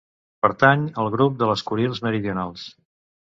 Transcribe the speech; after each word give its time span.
Pertany 0.45 0.85
al 1.03 1.09
grup 1.17 1.37
de 1.41 1.51
les 1.51 1.63
Kurils 1.69 2.01
meridionals. 2.07 2.65